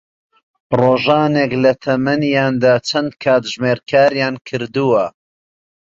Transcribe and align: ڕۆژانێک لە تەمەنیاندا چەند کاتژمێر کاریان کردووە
ڕۆژانێک 0.79 1.51
لە 1.63 1.71
تەمەنیاندا 1.83 2.73
چەند 2.89 3.11
کاتژمێر 3.23 3.79
کاریان 3.89 4.35
کردووە 4.47 5.05